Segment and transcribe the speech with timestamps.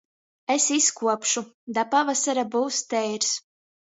[0.53, 1.43] Es izkopuošu,
[1.77, 3.37] da pavasara byus teirs.